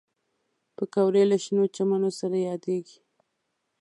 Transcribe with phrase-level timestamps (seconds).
[0.75, 2.99] پکورې له شنو چمنو سره یادېږي